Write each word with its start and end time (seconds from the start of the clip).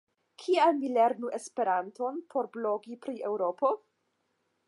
Kial 0.43 0.71
mi 0.77 0.87
lernu 0.93 1.29
Esperanton 1.39 2.17
por 2.35 2.49
blogi 2.57 2.99
pri 3.05 3.15
Eŭropo? 3.33 3.73